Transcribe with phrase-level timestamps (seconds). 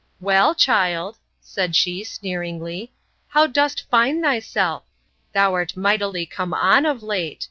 [0.19, 2.91] Well, child, said she, sneeringly,
[3.27, 4.81] how dost find thyself?
[5.35, 7.39] Thou'rt mightily come on, of late!